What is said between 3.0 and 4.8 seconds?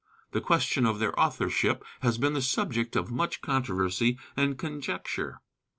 much controversy and